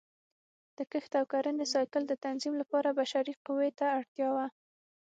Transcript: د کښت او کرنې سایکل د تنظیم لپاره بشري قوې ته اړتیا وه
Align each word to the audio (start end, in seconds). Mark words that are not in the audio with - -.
د 0.77 0.79
کښت 0.91 1.11
او 1.19 1.25
کرنې 1.31 1.65
سایکل 1.73 2.03
د 2.07 2.13
تنظیم 2.25 2.53
لپاره 2.61 2.89
بشري 2.99 3.33
قوې 3.45 3.69
ته 3.79 3.85
اړتیا 3.97 4.29
وه 4.35 4.47